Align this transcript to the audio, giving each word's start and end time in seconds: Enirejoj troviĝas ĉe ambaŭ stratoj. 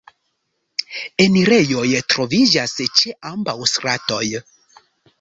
Enirejoj 1.25 1.85
troviĝas 2.15 2.77
ĉe 2.99 3.17
ambaŭ 3.35 3.57
stratoj. 3.77 4.27